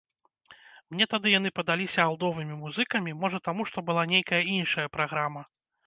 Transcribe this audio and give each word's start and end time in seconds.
Мне 0.93 1.05
тады 1.13 1.27
яны 1.39 1.49
падаліся 1.59 2.01
алдовымі 2.07 2.59
музыкамі, 2.65 3.17
можа 3.23 3.45
таму, 3.49 3.61
што 3.73 3.77
была 3.91 4.03
нейкая 4.17 4.43
іншая 4.59 4.87
праграма. 4.99 5.51